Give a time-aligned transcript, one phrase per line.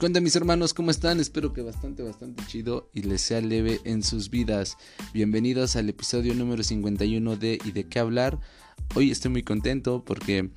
[0.00, 1.20] Cuenta mis hermanos, ¿cómo están?
[1.20, 4.78] Espero que bastante, bastante chido y les sea leve en sus vidas.
[5.12, 8.40] Bienvenidos al episodio número 51 de ¿Y de qué hablar?
[8.94, 10.48] Hoy estoy muy contento porque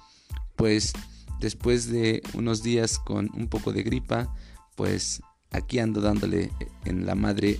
[0.55, 0.93] pues
[1.41, 4.33] después de unos días con un poco de gripa,
[4.75, 5.21] pues
[5.51, 6.49] aquí ando dándole
[6.85, 7.59] en la madre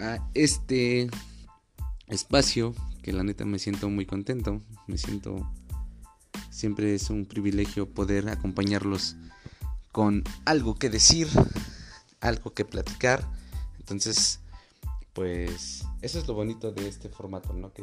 [0.00, 1.10] a este
[2.06, 5.46] espacio que la neta me siento muy contento, me siento
[6.48, 9.14] siempre es un privilegio poder acompañarlos
[9.98, 11.26] con algo que decir,
[12.20, 13.28] algo que platicar.
[13.80, 14.38] Entonces,
[15.12, 17.72] pues eso es lo bonito de este formato, ¿no?
[17.72, 17.82] Que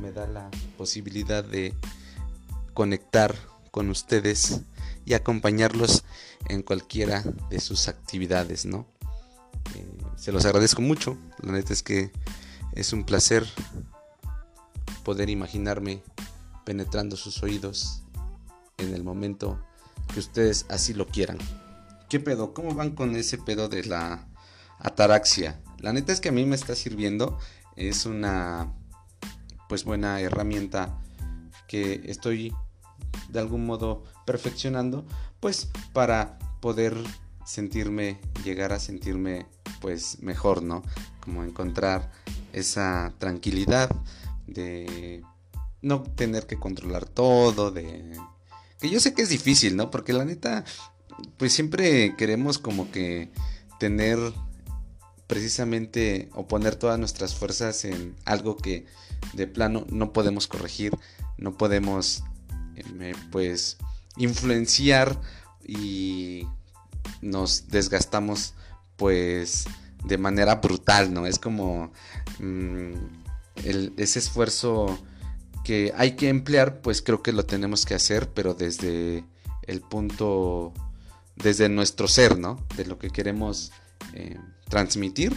[0.00, 1.74] me da la posibilidad de
[2.72, 3.36] conectar
[3.70, 4.62] con ustedes
[5.04, 6.02] y acompañarlos
[6.48, 8.86] en cualquiera de sus actividades, ¿no?
[9.74, 9.86] Eh,
[10.16, 12.10] se los agradezco mucho, la neta es que
[12.72, 13.46] es un placer
[15.04, 16.02] poder imaginarme
[16.64, 18.00] penetrando sus oídos
[18.78, 19.62] en el momento
[20.12, 21.38] que ustedes así lo quieran.
[22.08, 22.52] ¿Qué pedo?
[22.54, 24.28] ¿Cómo van con ese pedo de la
[24.78, 25.60] ataraxia?
[25.78, 27.38] La neta es que a mí me está sirviendo.
[27.76, 28.72] Es una
[29.68, 31.00] pues buena herramienta
[31.66, 32.52] que estoy
[33.30, 35.06] de algún modo perfeccionando
[35.40, 36.94] pues para poder
[37.46, 39.46] sentirme llegar a sentirme
[39.80, 40.82] pues mejor, ¿no?
[41.20, 42.12] Como encontrar
[42.52, 43.90] esa tranquilidad
[44.46, 45.22] de
[45.80, 48.16] no tener que controlar todo, de
[48.82, 49.92] que yo sé que es difícil, ¿no?
[49.92, 50.64] Porque la neta,
[51.36, 53.30] pues siempre queremos como que
[53.78, 54.18] tener
[55.28, 58.84] precisamente o poner todas nuestras fuerzas en algo que
[59.34, 60.98] de plano no podemos corregir,
[61.38, 62.24] no podemos
[62.74, 63.78] eh, pues
[64.16, 65.20] influenciar
[65.64, 66.48] y
[67.20, 68.54] nos desgastamos
[68.96, 69.66] pues
[70.04, 71.28] de manera brutal, ¿no?
[71.28, 71.92] Es como
[72.40, 72.94] mm,
[73.96, 74.98] ese esfuerzo
[75.64, 79.24] que hay que emplear, pues creo que lo tenemos que hacer, pero desde
[79.62, 80.72] el punto,
[81.36, 82.64] desde nuestro ser, ¿no?
[82.76, 83.72] De lo que queremos
[84.14, 85.34] eh, transmitir,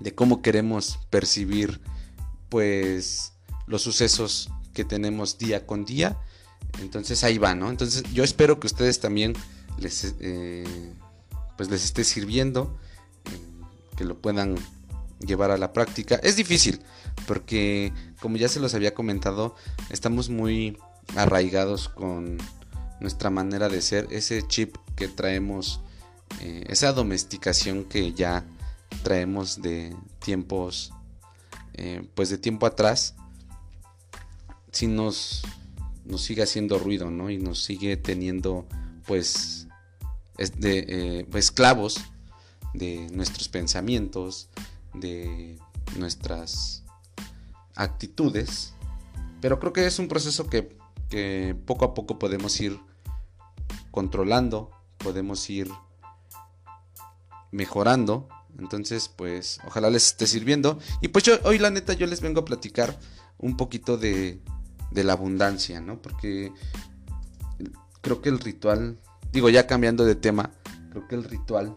[0.00, 1.80] de cómo queremos percibir,
[2.48, 3.32] pues,
[3.66, 6.18] los sucesos que tenemos día con día.
[6.80, 7.70] Entonces ahí va, ¿no?
[7.70, 9.34] Entonces yo espero que ustedes también
[9.78, 10.92] les, eh,
[11.56, 12.78] pues les esté sirviendo,
[13.26, 13.38] eh,
[13.96, 14.56] que lo puedan
[15.20, 16.16] llevar a la práctica.
[16.16, 16.80] Es difícil,
[17.26, 19.54] porque como ya se los había comentado,
[19.90, 20.78] estamos muy
[21.16, 22.38] arraigados con
[23.00, 25.80] nuestra manera de ser, ese chip que traemos,
[26.40, 28.44] eh, esa domesticación que ya
[29.02, 30.92] traemos de tiempos,
[31.74, 33.14] eh, pues de tiempo atrás,
[34.70, 35.42] si nos,
[36.04, 37.30] nos sigue haciendo ruido, ¿no?
[37.30, 38.66] Y nos sigue teniendo,
[39.06, 39.66] pues,
[40.58, 42.00] de, eh, esclavos
[42.74, 44.48] de nuestros pensamientos,
[44.94, 45.58] de
[45.96, 46.81] nuestras
[47.74, 48.74] actitudes.
[49.40, 50.76] Pero creo que es un proceso que,
[51.66, 52.78] poco a poco podemos ir
[53.90, 55.70] controlando, podemos ir
[57.50, 58.28] mejorando.
[58.58, 60.78] Entonces, pues, ojalá les esté sirviendo.
[61.00, 62.98] Y pues yo, hoy la neta, yo les vengo a platicar
[63.38, 64.40] un poquito de,
[64.90, 66.00] de la abundancia, ¿no?
[66.00, 66.52] Porque
[68.00, 68.98] creo que el ritual,
[69.32, 70.50] digo, ya cambiando de tema,
[70.90, 71.76] creo que el ritual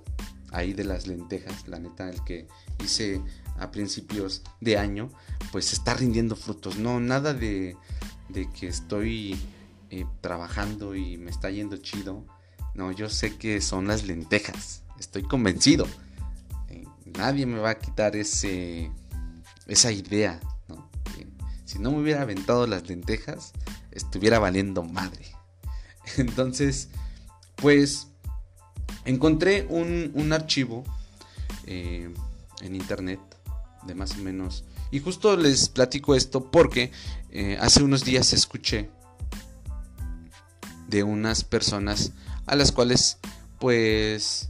[0.51, 2.47] ahí de las lentejas, la neta, el que
[2.84, 3.22] hice
[3.57, 5.09] a principios de año,
[5.51, 6.77] pues está rindiendo frutos.
[6.77, 7.77] No, nada de,
[8.29, 9.38] de que estoy
[9.89, 12.25] eh, trabajando y me está yendo chido.
[12.73, 14.83] No, yo sé que son las lentejas.
[14.99, 15.88] Estoy convencido.
[16.69, 16.85] Eh,
[17.17, 18.91] nadie me va a quitar ese,
[19.67, 20.39] esa idea.
[21.66, 23.53] si no me hubiera aventado las lentejas,
[23.91, 25.25] estuviera valiendo madre.
[26.17, 26.89] Entonces,
[27.55, 28.07] pues
[29.05, 30.83] encontré un, un archivo
[31.66, 32.13] eh,
[32.61, 33.19] en internet
[33.85, 34.63] de más o menos.
[34.91, 36.91] Y justo les platico esto porque
[37.31, 38.90] eh, hace unos días escuché
[40.88, 42.12] de unas personas
[42.46, 43.18] a las cuales
[43.59, 44.50] pues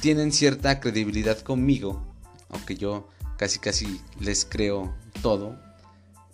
[0.00, 2.04] tienen cierta credibilidad conmigo,
[2.50, 5.58] aunque yo casi casi les creo todo.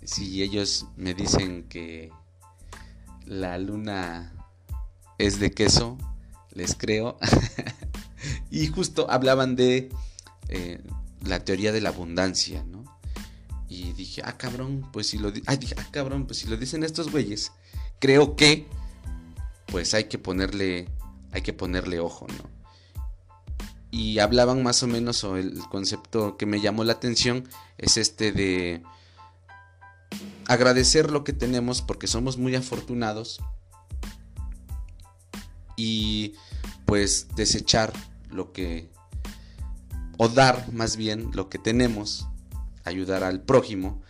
[0.03, 2.11] Si ellos me dicen que
[3.25, 4.33] la luna
[5.19, 5.99] es de queso,
[6.53, 7.17] les creo.
[8.51, 9.91] y justo hablaban de
[10.49, 10.83] eh,
[11.25, 12.85] la teoría de la abundancia, ¿no?
[13.69, 16.83] Y dije, ah, cabrón, pues si lo, ah, dije, ah, cabrón, pues si lo dicen
[16.83, 17.53] estos güeyes,
[17.99, 18.67] creo que,
[19.67, 20.89] pues hay que ponerle,
[21.33, 22.51] hay que ponerle ojo, ¿no?
[23.93, 28.33] Y hablaban más o menos, o el concepto que me llamó la atención es este
[28.33, 28.83] de
[30.47, 33.41] agradecer lo que tenemos porque somos muy afortunados
[35.77, 36.35] y
[36.87, 37.93] pues desechar
[38.31, 38.91] lo que
[40.23, 42.29] o dar más bien lo que tenemos,
[42.85, 44.03] ayudar al prójimo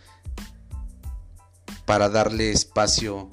[1.85, 3.29] para darle espacio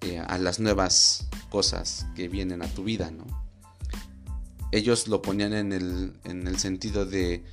[0.00, 3.26] eh, a las nuevas cosas que vienen a tu vida, ¿no?
[4.72, 7.44] Ellos lo ponían en el, en el sentido de,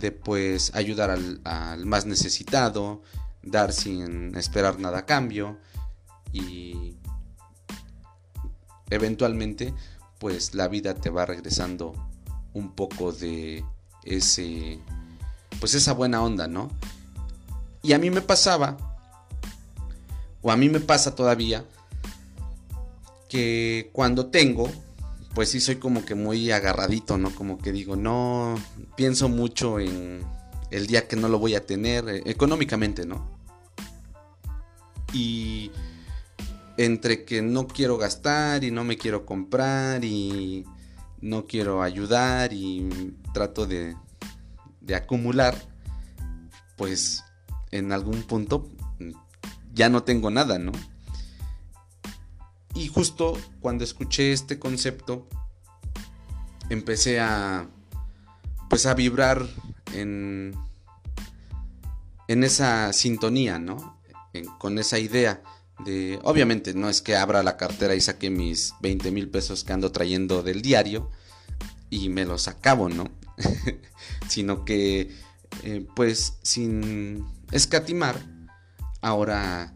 [0.00, 3.02] de pues ayudar al, al, más necesitado,
[3.44, 5.60] dar sin esperar nada a cambio
[6.32, 6.96] y
[8.90, 9.72] eventualmente
[10.18, 11.92] pues la vida te va regresando
[12.52, 13.64] un poco de
[14.06, 14.78] ese
[15.60, 16.70] pues esa buena onda, ¿no?
[17.82, 18.76] Y a mí me pasaba
[20.42, 21.64] o a mí me pasa todavía
[23.28, 24.70] que cuando tengo
[25.34, 27.30] pues sí soy como que muy agarradito, ¿no?
[27.34, 28.54] Como que digo, no
[28.96, 30.24] pienso mucho en
[30.70, 33.28] el día que no lo voy a tener eh, económicamente, ¿no?
[35.12, 35.70] Y
[36.78, 40.64] entre que no quiero gastar y no me quiero comprar y
[41.20, 42.88] no quiero ayudar y
[43.36, 43.94] trato de,
[44.80, 45.54] de acumular,
[46.78, 47.22] pues
[47.70, 48.66] en algún punto
[49.74, 50.72] ya no tengo nada, ¿no?
[52.74, 55.28] Y justo cuando escuché este concepto,
[56.70, 57.68] empecé a,
[58.70, 59.46] pues a vibrar
[59.92, 60.56] en,
[62.28, 64.00] en esa sintonía, ¿no?
[64.58, 65.42] con esa idea
[65.84, 69.74] de, obviamente no es que abra la cartera y saque mis 20 mil pesos que
[69.74, 71.10] ando trayendo del diario
[71.90, 73.10] y me los acabo, ¿no?
[74.28, 75.14] Sino que,
[75.62, 78.20] eh, pues, sin escatimar,
[79.00, 79.74] ahora,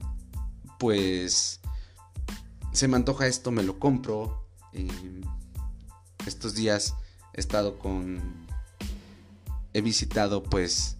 [0.78, 1.60] pues,
[2.72, 4.46] se me antoja esto, me lo compro.
[6.26, 6.94] estos días
[7.34, 8.46] he estado con,
[9.72, 10.96] he visitado, pues,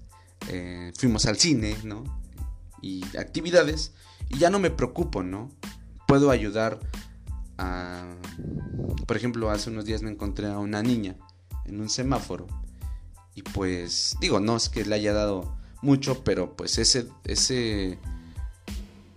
[0.48, 2.04] eh, fuimos al cine, ¿no?
[2.82, 3.92] Y actividades
[4.28, 5.50] y ya no me preocupo, ¿no?
[6.06, 6.80] Puedo ayudar
[7.58, 8.16] a...
[9.06, 11.16] Por ejemplo, hace unos días me encontré a una niña
[11.70, 12.46] en un semáforo.
[13.34, 17.98] Y pues, digo, no es que le haya dado mucho, pero pues ese, ese,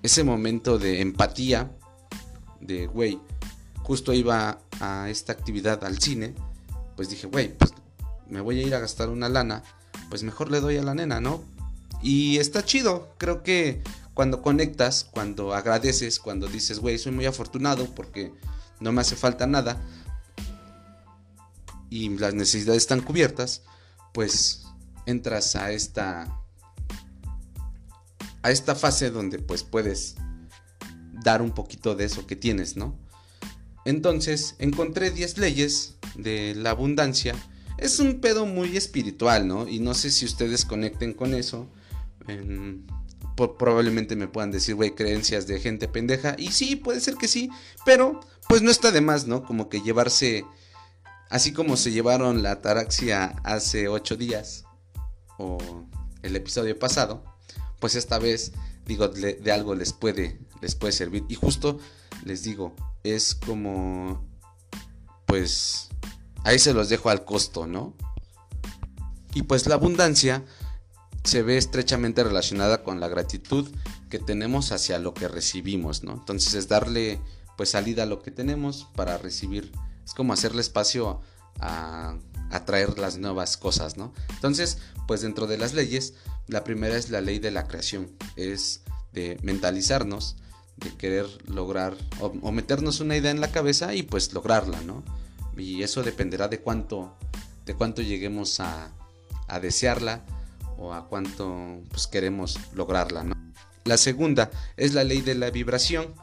[0.01, 1.71] ese momento de empatía,
[2.61, 3.19] de, güey,
[3.81, 6.35] justo iba a esta actividad al cine,
[6.95, 7.73] pues dije, güey, pues
[8.29, 9.63] me voy a ir a gastar una lana,
[10.09, 11.43] pues mejor le doy a la nena, ¿no?
[12.01, 13.81] Y está chido, creo que
[14.13, 18.31] cuando conectas, cuando agradeces, cuando dices, güey, soy muy afortunado porque
[18.79, 19.81] no me hace falta nada
[21.93, 23.61] y las necesidades están cubiertas,
[24.15, 24.63] pues
[25.05, 26.39] entras a esta
[28.41, 30.15] a esta fase donde pues puedes
[31.23, 32.97] dar un poquito de eso que tienes, ¿no?
[33.85, 37.35] Entonces, encontré 10 leyes de la abundancia.
[37.77, 39.67] Es un pedo muy espiritual, ¿no?
[39.67, 41.69] Y no sé si ustedes conecten con eso
[43.35, 46.35] probablemente me puedan decir, güey, creencias de gente pendeja.
[46.37, 47.49] Y sí, puede ser que sí,
[47.85, 49.43] pero pues no está de más, ¿no?
[49.43, 50.45] Como que llevarse,
[51.33, 54.65] así como se llevaron la ataraxia hace ocho días,
[55.39, 55.57] o
[56.21, 57.23] el episodio pasado,
[57.79, 58.51] pues esta vez,
[58.85, 61.25] digo, de, algo les puede, les puede servir.
[61.29, 61.79] Y justo
[62.23, 64.23] les digo, es como,
[65.25, 65.89] pues,
[66.43, 67.95] ahí se los dejo al costo, ¿no?
[69.33, 70.45] Y pues la abundancia
[71.23, 73.67] se ve estrechamente relacionada con la gratitud
[74.11, 76.13] que tenemos hacia lo que recibimos, ¿no?
[76.13, 77.19] Entonces es darle
[77.57, 79.71] pues salida a lo que tenemos para recibir,
[80.05, 81.21] es como hacerle espacio
[81.59, 82.15] a
[82.51, 84.13] atraer las nuevas cosas, ¿no?
[84.29, 84.77] Entonces,
[85.07, 86.13] pues dentro de las leyes,
[86.47, 90.35] la primera es la ley de la creación, es de mentalizarnos,
[90.77, 95.03] de querer lograr o, meternos una idea en la cabeza y pues lograrla, ¿no?
[95.55, 97.15] Y eso dependerá de cuánto,
[97.65, 98.91] de cuánto lleguemos a,
[99.47, 100.25] a desearla,
[100.77, 103.25] o a cuánto pues, queremos lograrla.
[103.85, 106.13] La segunda es la ley de la vibración,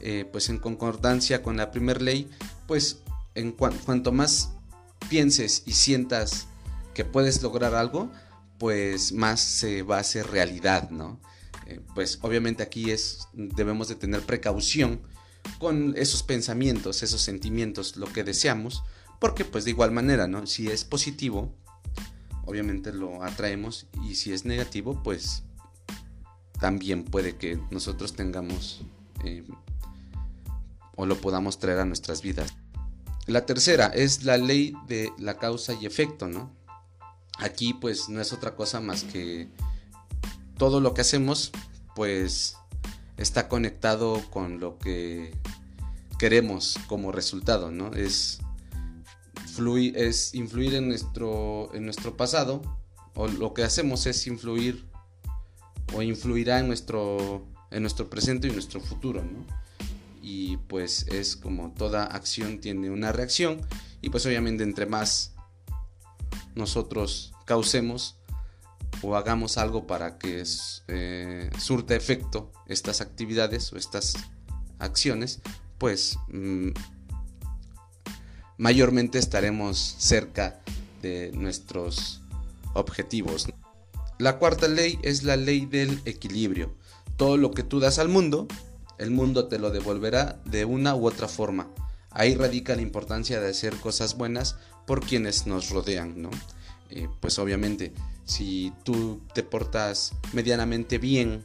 [0.00, 2.30] eh, pues en concordancia con la primera ley,
[2.66, 3.02] pues
[3.36, 4.50] en cuanto más
[5.08, 6.48] pienses y sientas
[6.94, 8.10] que puedes lograr algo,
[8.58, 11.20] pues más se va a hacer realidad, ¿no?
[11.66, 15.02] Eh, pues obviamente aquí es, debemos de tener precaución
[15.58, 18.82] con esos pensamientos, esos sentimientos, lo que deseamos,
[19.20, 20.46] porque pues de igual manera, ¿no?
[20.46, 21.54] Si es positivo,
[22.46, 25.42] obviamente lo atraemos y si es negativo, pues
[26.58, 28.82] también puede que nosotros tengamos
[29.24, 29.44] eh,
[30.96, 32.54] o lo podamos traer a nuestras vidas.
[33.26, 36.54] La tercera es la ley de la causa y efecto, ¿no?
[37.38, 39.48] Aquí pues no es otra cosa más que
[40.56, 41.52] todo lo que hacemos
[41.94, 42.56] pues
[43.16, 45.34] está conectado con lo que
[46.18, 47.92] queremos como resultado, ¿no?
[47.94, 48.40] Es
[49.94, 52.60] es influir en nuestro, en nuestro pasado,
[53.14, 54.86] o lo que hacemos es influir
[55.94, 59.24] o influirá en nuestro, en nuestro presente y nuestro futuro,
[60.28, 63.60] Y pues es como toda acción tiene una reacción
[64.02, 65.34] y pues obviamente entre más
[66.56, 68.18] nosotros causemos
[69.02, 70.42] o hagamos algo para que
[70.88, 74.14] eh, surta efecto estas actividades o estas
[74.80, 75.42] acciones,
[75.78, 76.70] pues mm,
[78.58, 80.60] mayormente estaremos cerca
[81.02, 82.20] de nuestros
[82.74, 83.46] objetivos.
[84.18, 86.74] La cuarta ley es la ley del equilibrio.
[87.16, 88.48] Todo lo que tú das al mundo,
[88.98, 91.68] el mundo te lo devolverá de una u otra forma.
[92.10, 96.30] Ahí radica la importancia de hacer cosas buenas por quienes nos rodean, ¿no?
[96.90, 97.92] Eh, pues obviamente,
[98.24, 101.44] si tú te portas medianamente bien,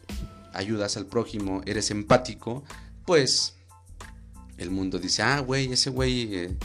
[0.54, 2.64] ayudas al prójimo, eres empático,
[3.06, 3.56] pues
[4.58, 6.58] el mundo dice, ah, güey, ese güey eh,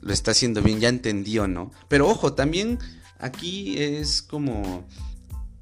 [0.00, 1.72] lo está haciendo bien, ya entendió, ¿no?
[1.88, 2.78] Pero ojo, también
[3.18, 4.84] aquí es como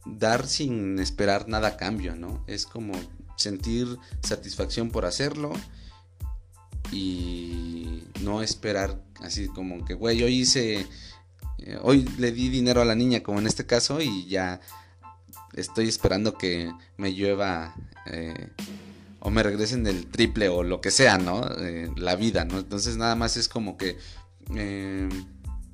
[0.04, 2.44] dar sin esperar nada a cambio, ¿no?
[2.46, 2.92] Es como
[3.40, 5.52] sentir satisfacción por hacerlo
[6.92, 10.86] y no esperar así como que, güey, hoy hice,
[11.58, 14.60] eh, hoy le di dinero a la niña como en este caso y ya
[15.54, 17.74] estoy esperando que me llueva
[18.06, 18.50] eh,
[19.20, 21.46] o me regresen el triple o lo que sea, ¿no?
[21.58, 22.58] Eh, la vida, ¿no?
[22.58, 23.98] Entonces nada más es como que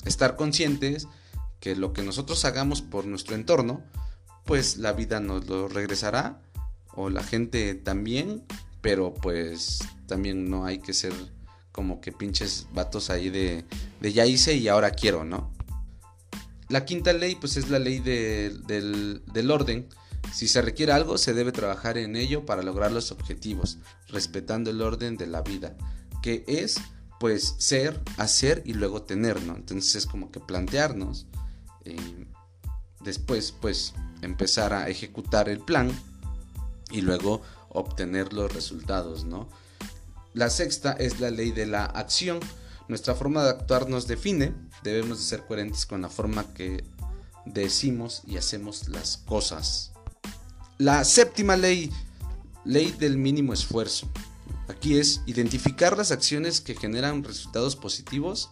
[0.04, 1.08] estar conscientes
[1.60, 3.82] que lo que nosotros hagamos por nuestro entorno,
[4.44, 6.42] pues la vida nos lo regresará
[6.96, 8.42] o la gente también,
[8.80, 11.12] pero pues también no hay que ser
[11.70, 13.64] como que pinches vatos ahí de,
[14.00, 15.52] de ya hice y ahora quiero, ¿no?
[16.68, 19.86] La quinta ley pues es la ley del, del orden.
[20.32, 24.80] Si se requiere algo, se debe trabajar en ello para lograr los objetivos, respetando el
[24.80, 25.76] orden de la vida,
[26.22, 26.76] que es
[27.20, 29.54] pues ser, hacer y luego tener, ¿no?
[29.54, 31.26] Entonces es como que plantearnos,
[31.84, 32.26] eh,
[33.04, 35.90] después pues empezar a ejecutar el plan
[36.90, 39.48] y luego obtener los resultados, ¿no?
[40.34, 42.40] La sexta es la ley de la acción.
[42.88, 46.84] Nuestra forma de actuar nos define, debemos de ser coherentes con la forma que
[47.46, 49.92] decimos y hacemos las cosas.
[50.78, 51.90] La séptima ley,
[52.64, 54.08] ley del mínimo esfuerzo.
[54.68, 58.50] Aquí es identificar las acciones que generan resultados positivos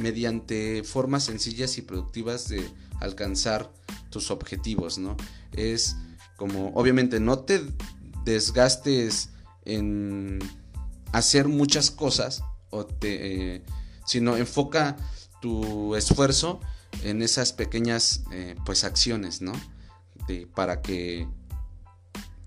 [0.00, 2.66] mediante formas sencillas y productivas de
[3.00, 3.70] alcanzar
[4.10, 5.16] tus objetivos, ¿no?
[5.52, 5.96] Es
[6.36, 7.62] como, obviamente, no te
[8.24, 9.30] desgastes
[9.64, 10.38] en
[11.12, 13.62] hacer muchas cosas, o te, eh,
[14.04, 14.96] sino enfoca
[15.40, 16.60] tu esfuerzo
[17.02, 19.52] en esas pequeñas eh, pues acciones, ¿no?
[20.56, 21.28] para que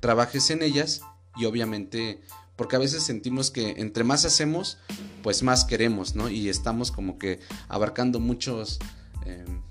[0.01, 1.01] trabajes en ellas
[1.37, 2.21] y obviamente
[2.55, 4.77] porque a veces sentimos que entre más hacemos
[5.23, 6.29] pues más queremos, ¿no?
[6.29, 8.79] Y estamos como que abarcando muchos
[9.25, 9.61] em,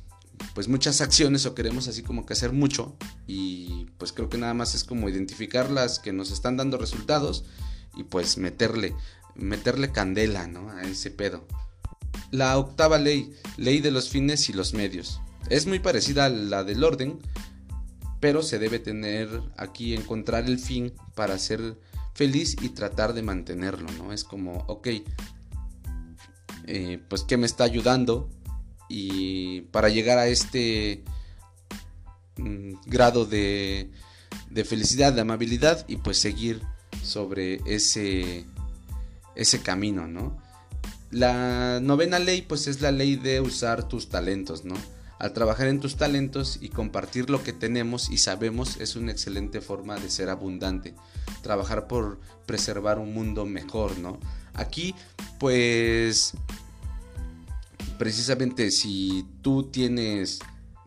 [0.54, 4.54] pues muchas acciones o queremos así como que hacer mucho y pues creo que nada
[4.54, 7.44] más es como identificar las que nos están dando resultados
[7.96, 8.94] y pues meterle
[9.38, 10.70] meterle candela ¿no?
[10.70, 11.46] a ese pedo.
[12.30, 15.20] La octava ley, ley de los fines y los medios.
[15.48, 17.18] Es muy parecida a la del orden,
[18.20, 21.78] pero se debe tener aquí encontrar el fin para ser
[22.14, 24.12] feliz y tratar de mantenerlo, ¿no?
[24.12, 24.88] Es como, ok,
[26.66, 28.28] eh, pues ¿qué me está ayudando
[28.88, 31.02] y para llegar a este
[32.36, 33.90] mm, grado de,
[34.50, 36.62] de, felicidad, de amabilidad y pues seguir
[37.02, 38.46] sobre ese,
[39.34, 40.36] ese camino, ¿no?
[41.10, 44.74] La novena ley pues es la ley de usar tus talentos, ¿no?
[45.18, 49.60] Al trabajar en tus talentos y compartir lo que tenemos y sabemos es una excelente
[49.60, 50.94] forma de ser abundante.
[51.42, 54.20] Trabajar por preservar un mundo mejor, ¿no?
[54.54, 54.94] Aquí
[55.40, 56.34] pues
[57.98, 60.40] precisamente si tú tienes,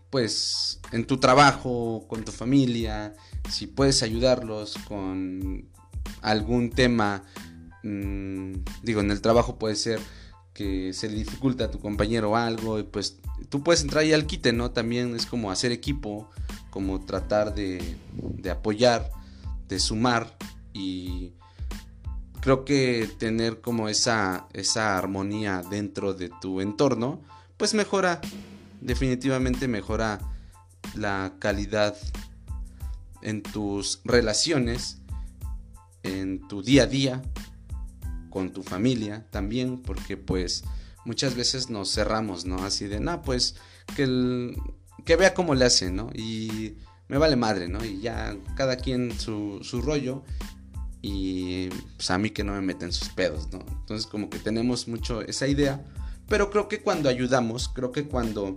[0.09, 3.15] pues, en tu trabajo, con tu familia,
[3.49, 5.69] si puedes ayudarlos con
[6.21, 7.23] algún tema,
[7.83, 8.53] mm,
[8.83, 9.99] digo, en el trabajo puede ser
[10.53, 14.27] que se le dificulta a tu compañero algo, y pues tú puedes entrar ahí al
[14.27, 14.71] quite, ¿no?
[14.71, 16.29] También es como hacer equipo,
[16.69, 19.09] como tratar de, de apoyar,
[19.67, 20.37] de sumar
[20.73, 21.33] y
[22.41, 27.21] creo que tener como esa, esa armonía dentro de tu entorno,
[27.57, 28.19] pues mejora,
[28.81, 30.19] definitivamente mejora
[30.95, 31.95] la calidad
[33.21, 34.97] en tus relaciones,
[36.03, 37.21] en tu día a día,
[38.31, 40.63] con tu familia también, porque pues
[41.05, 42.63] muchas veces nos cerramos, ¿no?
[42.63, 43.55] Así de, no, pues
[43.95, 44.55] que,
[45.05, 46.09] que vea cómo le hace, ¿no?
[46.15, 47.85] Y me vale madre, ¿no?
[47.85, 50.23] Y ya cada quien su, su rollo
[51.01, 53.59] y pues a mí que no me meten sus pedos, ¿no?
[53.69, 55.83] Entonces como que tenemos mucho esa idea,
[56.27, 58.55] pero creo que cuando ayudamos, creo que cuando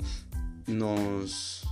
[0.67, 1.67] nos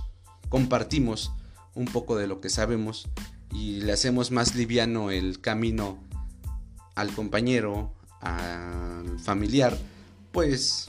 [0.49, 1.31] compartimos
[1.75, 3.07] un poco de lo que sabemos
[3.51, 6.03] y le hacemos más liviano el camino
[6.95, 9.77] al compañero, al familiar,
[10.31, 10.87] pues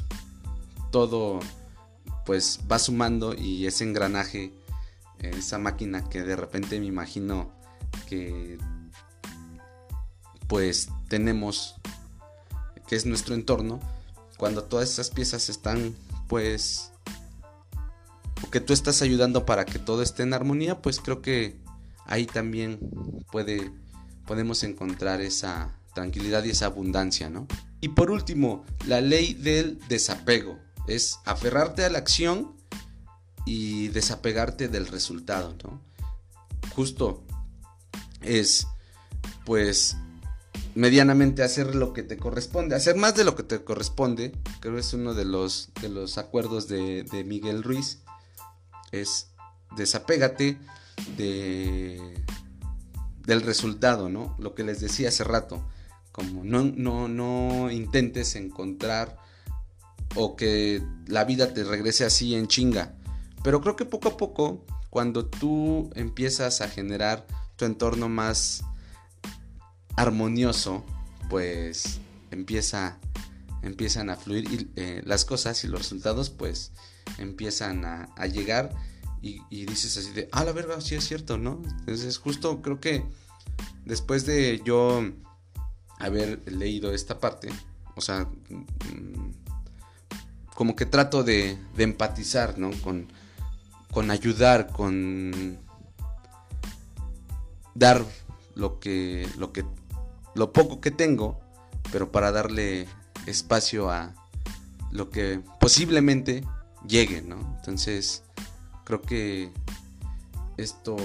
[0.91, 1.41] todo
[2.25, 4.53] pues va sumando y ese engranaje,
[5.19, 7.51] esa máquina que de repente me imagino
[8.09, 8.59] que
[10.47, 11.77] pues tenemos,
[12.87, 13.81] que es nuestro entorno,
[14.37, 15.95] cuando todas esas piezas están
[16.29, 16.91] pues
[18.51, 21.57] que tú estás ayudando para que todo esté en armonía, pues creo que
[22.07, 22.79] ahí también
[23.31, 23.73] puede
[24.27, 27.47] podemos encontrar esa tranquilidad y esa abundancia, ¿no?
[27.81, 32.55] Y por último, la ley del desapego es aferrarte a la acción
[33.45, 35.81] y desapegarte del resultado, ¿no?
[36.75, 37.23] Justo
[38.23, 38.67] es
[39.45, 39.97] pues
[40.75, 44.81] medianamente hacer lo que te corresponde, hacer más de lo que te corresponde, creo que
[44.81, 48.03] es uno de los, de los acuerdos de, Miguel Ruiz,
[48.93, 49.29] es
[49.77, 50.59] desapégate
[51.17, 52.25] de,
[53.25, 54.37] del resultado, ¿no?
[54.39, 55.65] Lo que les decía hace rato,
[56.13, 59.17] como no, no, no intentes encontrar
[60.17, 62.95] o que la vida te regrese así en chinga,
[63.43, 67.27] pero creo que poco a poco, cuando tú empiezas a generar
[67.57, 68.63] tu entorno más
[69.97, 70.85] armonioso,
[71.29, 72.99] pues empieza,
[73.63, 76.73] empiezan a fluir y, eh, las cosas y los resultados pues
[77.19, 78.71] empiezan a, llegar
[79.23, 81.63] y, dices así de, ah, la verga, sí es cierto, ¿no?
[81.81, 83.05] Entonces justo creo que
[83.87, 85.03] después de yo
[85.99, 87.49] haber leído esta parte,
[87.95, 89.31] o sea, mm,
[90.55, 92.71] como que trato de, de empatizar, ¿no?
[92.83, 93.09] Con,
[93.91, 95.59] con ayudar, con
[97.75, 98.05] dar
[98.55, 99.65] lo que, lo que
[100.35, 101.41] lo poco que tengo,
[101.93, 102.87] pero para darle
[103.27, 104.15] espacio a
[104.91, 106.45] lo que posiblemente
[106.87, 107.37] llegue, ¿no?
[107.59, 108.23] Entonces,
[108.85, 109.53] creo que
[110.57, 110.97] esto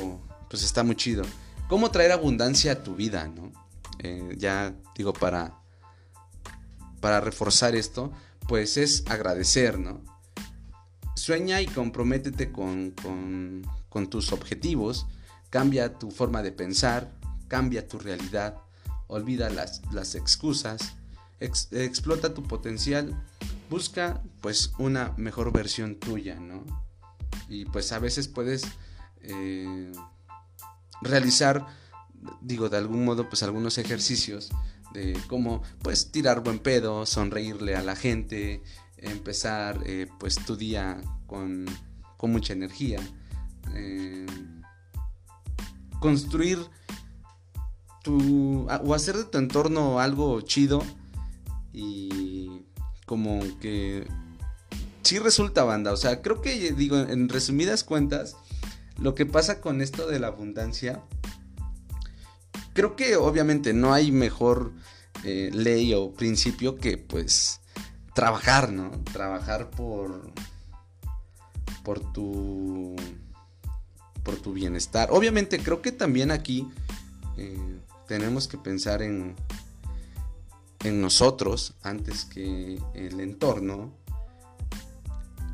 [0.50, 1.24] pues está muy chido.
[1.68, 3.52] ¿Cómo traer abundancia a tu vida, no?
[4.00, 5.60] Eh, ya digo, para,
[7.00, 8.12] para reforzar esto,
[8.48, 10.02] pues es agradecer, ¿no?
[11.16, 15.06] Sueña y comprométete con, con, con tus objetivos,
[15.50, 17.12] cambia tu forma de pensar,
[17.48, 18.58] cambia tu realidad,
[19.10, 20.94] olvida las, las excusas,
[21.40, 23.22] explota tu potencial,
[23.70, 26.64] busca pues una mejor versión tuya, ¿no?
[27.50, 28.64] Y pues a veces puedes
[29.22, 29.92] eh,
[31.02, 31.66] realizar,
[32.42, 34.52] digo, de algún modo pues algunos ejercicios
[34.94, 38.62] de cómo pues tirar buen pedo, sonreírle a la gente,
[38.98, 41.66] empezar eh, pues tu día con,
[42.18, 43.00] con mucha energía,
[43.74, 44.26] eh,
[46.00, 46.60] construir
[48.08, 50.84] o hacer de tu entorno algo chido
[51.74, 52.64] y
[53.06, 54.08] como que
[55.04, 58.36] sí resulta banda, o sea, creo que digo en resumidas cuentas
[58.98, 61.04] lo que pasa con esto de la abundancia
[62.74, 64.72] creo que obviamente no hay mejor
[65.26, 67.60] eh, ley o principio que pues
[68.14, 68.92] trabajar, ¿no?
[69.12, 70.32] Trabajar por
[71.84, 72.96] por tu
[74.24, 75.10] por tu bienestar.
[75.12, 76.68] Obviamente creo que también aquí
[77.38, 77.80] eh,
[78.10, 79.36] tenemos que pensar en,
[80.84, 83.94] en nosotros antes que el entorno.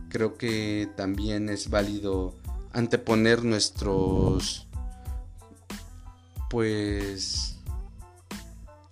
[0.08, 2.34] Creo que también es válido
[2.72, 4.70] anteponer nuestros
[6.50, 7.58] pues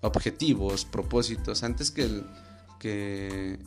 [0.01, 2.21] objetivos, propósitos, antes que,
[2.79, 3.59] que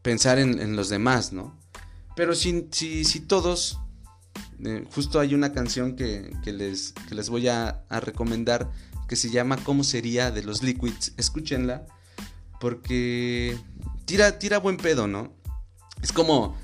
[0.00, 1.54] pensar en, los demás, ¿no?
[2.14, 3.78] Pero si, si todos
[4.94, 8.70] justo hay una canción que, les, les, voy a, recomendar
[9.08, 10.30] que se llama ¿Cómo sería?
[10.30, 11.12] de los Liquids.
[11.16, 11.86] Escúchenla
[12.60, 13.56] porque
[14.04, 15.32] tira, tira buen pedo, ¿no?
[16.02, 16.56] Es como,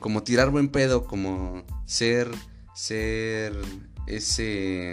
[0.00, 2.30] como tirar buen pedo, como ser,
[2.74, 3.54] ser
[4.06, 4.92] ese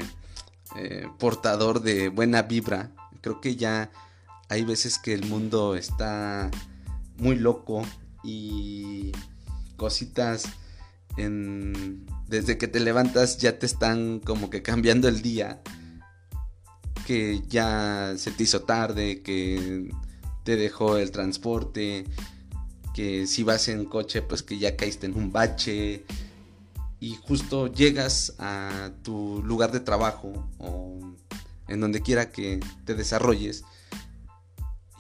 [0.76, 2.92] eh, portador de buena vibra.
[3.22, 3.90] Creo que ya
[4.50, 6.52] hay veces que el mundo está
[7.18, 7.84] muy loco
[8.24, 9.12] y
[9.78, 10.46] cositas
[11.18, 15.62] desde que te levantas ya te están como que cambiando el día,
[17.06, 19.90] que ya se te hizo tarde, que
[20.44, 22.06] te dejó el transporte,
[22.94, 26.06] que si vas en coche pues que ya caíste en un bache
[27.00, 31.16] y justo llegas a tu lugar de trabajo o
[31.68, 33.64] en donde quiera que te desarrolles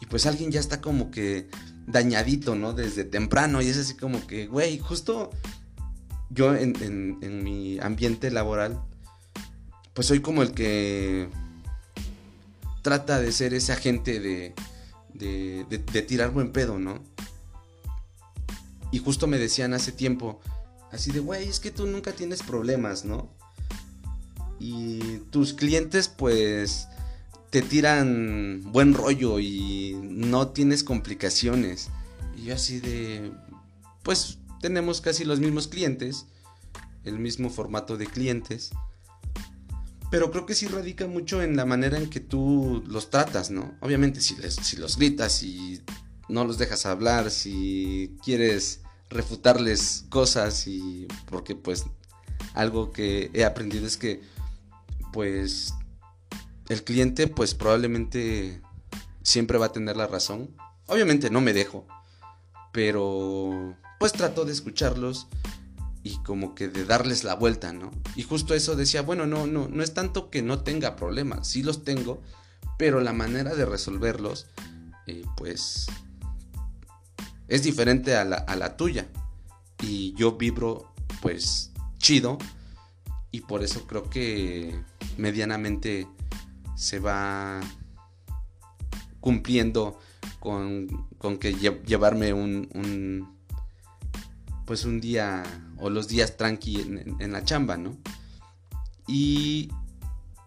[0.01, 1.47] y pues alguien ya está como que
[1.87, 2.73] dañadito, ¿no?
[2.73, 5.29] Desde temprano y es así como que, güey, justo
[6.35, 8.83] yo en, mi ambiente laboral,
[9.93, 11.29] pues soy como el que
[12.81, 14.53] trata de ser ese agente de,
[15.13, 17.01] de, tirar buen pedo, ¿no?
[18.91, 20.41] Y justo me decían hace tiempo,
[20.91, 23.29] así de, güey, es que tú nunca tienes problemas, ¿no?
[24.59, 26.87] Y tus clientes pues
[27.49, 31.89] te tiran buen rollo y no tienes complicaciones.
[32.37, 33.31] Y yo así de,
[34.03, 36.25] pues tenemos casi los mismos clientes,
[37.03, 38.71] el mismo formato de clientes,
[40.09, 43.77] Pero creo que sí radica mucho en la manera en que tú los tratas, ¿no?
[43.79, 45.83] Obviamente si, les, si los gritas, y
[46.29, 51.85] no los dejas hablar, si quieres refutarles cosas y porque pues
[52.55, 54.21] algo que he aprendido es que
[55.13, 55.75] pues
[56.69, 58.61] el cliente pues probablemente
[59.21, 60.55] siempre va a tener la razón.
[60.87, 61.85] Obviamente no me dejo,
[62.71, 65.27] pero pues trato de escucharlos
[66.05, 67.89] y como que de darles la vuelta, ¿no?
[68.15, 71.63] Y justo eso decía, bueno, no, no, no es tanto que no tenga problemas, sí
[71.63, 72.21] los tengo,
[72.77, 74.45] pero la manera de resolverlos,
[75.07, 75.87] eh, pues,
[77.47, 79.07] es diferente a la, a la tuya.
[79.81, 82.37] Y yo vibro, pues, chido,
[83.31, 84.79] y por eso creo que
[85.17, 86.07] medianamente
[86.75, 87.61] se va
[89.19, 89.97] cumpliendo
[90.39, 93.34] con, con que llevarme un
[94.65, 95.43] pues un día
[95.77, 96.81] o los días tranqui
[97.19, 97.97] en, la chamba, ¿no?
[99.07, 99.69] Y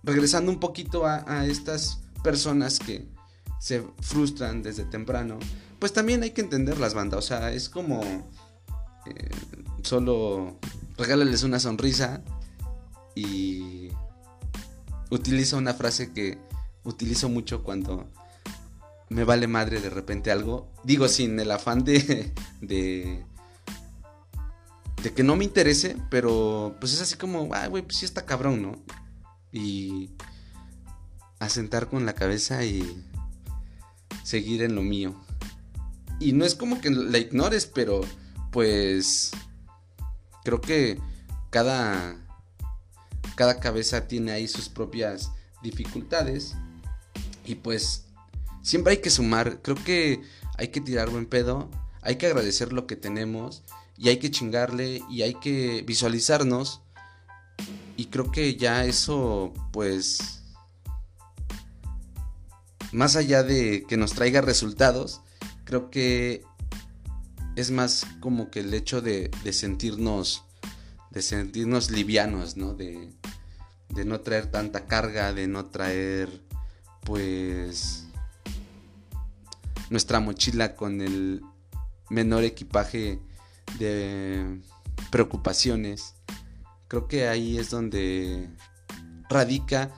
[0.02, 3.07] regresando un poquito a, estas personas que
[3.61, 5.38] se frustran desde temprano,
[5.78, 9.31] pues también hay que entender las bandas, o sea, es como eh,
[9.83, 10.59] solo
[10.96, 12.22] regálales una sonrisa
[13.14, 13.88] y
[15.11, 16.38] utiliza una frase que
[16.85, 18.09] utilizo mucho cuando
[19.09, 23.24] me vale madre de repente algo, digo sin el afán de, de
[25.02, 28.26] de que no me interese, pero pues es así como, ay, güey, pues sí está
[28.26, 28.82] cabrón, ¿no?
[29.52, 30.11] Y
[31.38, 33.04] asentar con la cabeza y
[34.24, 35.14] seguir en lo mío.
[36.20, 38.00] Y no es como que la ignores, pero
[38.50, 39.30] pues
[40.44, 40.98] creo que
[41.50, 42.16] cada
[43.38, 45.30] cada cabeza tiene ahí sus propias
[45.62, 46.56] dificultades
[47.44, 48.06] y pues
[48.62, 50.22] siempre hay que sumar, creo que
[50.56, 51.70] hay que tirar buen pedo,
[52.02, 53.62] hay que agradecer lo que tenemos
[53.98, 56.82] y hay que chingarle y hay que visualizarnos.
[57.96, 60.42] Y creo que ya eso, pues,
[62.92, 65.20] más allá de que nos traiga resultados,
[65.64, 66.44] creo que
[67.56, 70.44] es más como que el hecho de, sentirnos,
[71.11, 72.74] de sentirnos livianos, ¿no?
[72.74, 73.12] De,
[73.88, 76.40] de no traer tanta carga, de no traer,
[77.04, 78.04] pues,
[79.90, 81.42] nuestra mochila con el
[82.11, 83.20] menor equipaje
[83.78, 84.61] de
[85.11, 86.14] preocupaciones.
[86.88, 88.48] Creo que ahí es donde
[89.28, 89.90] radica,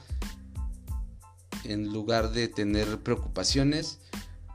[1.65, 4.01] en lugar de tener preocupaciones,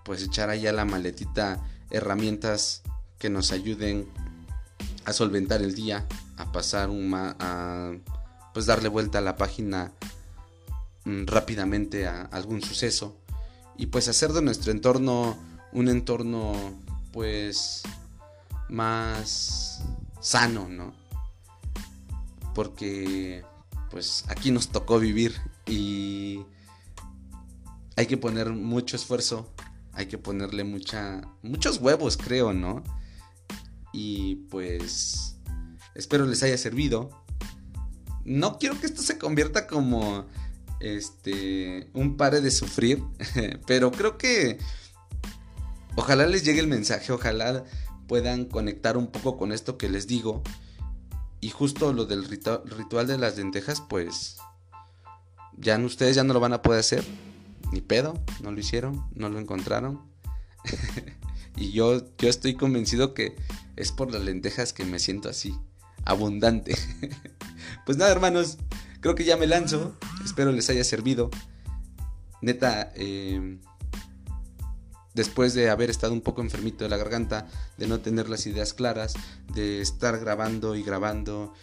[0.03, 2.81] pues echar allá la maletita herramientas
[3.19, 4.07] que nos ayuden
[5.05, 6.05] a solventar el día,
[6.37, 7.93] a pasar un a
[8.53, 9.91] pues darle vuelta a la página
[11.03, 13.17] mm, rápidamente a algún suceso
[13.77, 15.37] y pues hacer de nuestro entorno
[15.73, 16.53] un entorno
[17.11, 17.83] pues
[18.69, 19.83] más
[20.21, 20.93] sano, ¿no?
[22.53, 23.43] Porque
[23.91, 26.45] pues aquí nos tocó vivir y
[27.95, 29.53] hay que poner mucho esfuerzo,
[29.93, 32.83] hay que ponerle mucha muchos huevos, creo, ¿no?
[33.93, 35.37] Y pues
[35.93, 37.09] espero les haya servido.
[38.25, 40.25] No quiero que esto se convierta como
[40.79, 43.03] este un pare de sufrir,
[43.67, 44.57] pero creo que
[45.95, 47.63] ojalá les llegue el mensaje, ojalá
[48.07, 50.43] puedan conectar un poco con esto que les digo.
[51.41, 54.37] Y justo lo del ritual de las lentejas, pues
[55.57, 57.03] ya ustedes ya no lo van a poder hacer.
[57.71, 60.01] Ni pedo, no lo hicieron, no lo encontraron.
[61.55, 63.35] y yo, yo estoy convencido que
[63.75, 65.55] es por las lentejas que me siento así,
[66.03, 66.75] abundante.
[67.85, 68.57] pues nada, hermanos,
[69.01, 69.95] creo que ya me lanzo.
[70.23, 71.29] Espero les haya servido.
[72.41, 73.59] Neta, eh,
[75.15, 77.47] después de haber estado un poco enfermito de la garganta,
[77.77, 79.13] de no tener las ideas claras,
[79.53, 81.53] de estar grabando y grabando,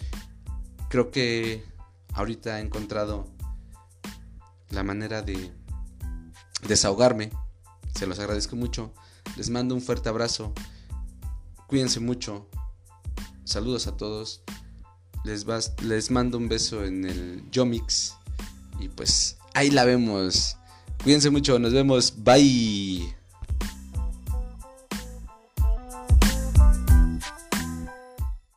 [0.88, 1.64] creo que
[2.14, 3.26] ahorita he encontrado
[4.70, 5.52] la manera de
[6.66, 7.30] desahogarme.
[7.94, 8.92] Se los agradezco mucho.
[9.36, 10.52] Les mando un fuerte abrazo.
[11.66, 12.48] Cuídense mucho.
[13.44, 14.42] Saludos a todos.
[15.24, 18.14] Les, mando un beso en el Yomix.
[18.80, 20.56] Y pues ahí la vemos.
[21.02, 21.58] Cuídense mucho.
[21.58, 22.14] Nos vemos.
[22.16, 23.21] Bye.